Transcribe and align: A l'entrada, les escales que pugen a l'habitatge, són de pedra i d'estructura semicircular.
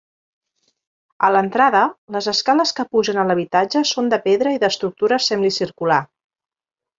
A 1.27 1.29
l'entrada, 1.33 1.81
les 2.15 2.29
escales 2.31 2.73
que 2.79 2.85
pugen 2.95 3.19
a 3.21 3.27
l'habitatge, 3.33 3.83
són 3.91 4.09
de 4.15 4.19
pedra 4.25 4.55
i 4.57 4.63
d'estructura 4.65 5.21
semicircular. 5.27 6.01